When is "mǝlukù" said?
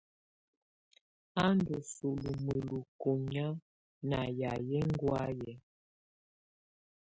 2.45-3.11